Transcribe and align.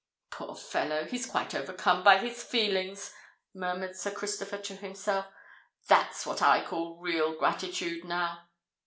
"Poor 0.31 0.55
fellow! 0.55 1.05
he's 1.05 1.27
quite 1.27 1.53
overcome 1.53 2.03
by 2.03 2.17
his 2.17 2.41
feelings," 2.43 3.13
murmured 3.53 3.95
Sir 3.95 4.09
Christopher 4.09 4.57
to 4.57 4.75
himself. 4.75 5.27
"That's 5.87 6.25
what 6.25 6.41
I 6.41 6.65
call 6.65 6.97
real 6.97 7.37
gratitude, 7.37 8.03
now!" 8.05 8.49